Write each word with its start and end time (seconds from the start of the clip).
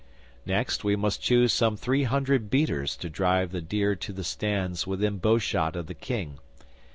Next, 0.47 0.83
we 0.83 0.95
must 0.95 1.21
choose 1.21 1.53
some 1.53 1.77
three 1.77 2.05
hundred 2.05 2.49
beaters 2.49 2.95
to 2.95 3.07
drive 3.07 3.51
the 3.51 3.61
deer 3.61 3.93
to 3.97 4.11
the 4.11 4.23
stands 4.23 4.87
within 4.87 5.19
bowshot 5.19 5.75
of 5.75 5.85
the 5.85 5.93
King. 5.93 6.39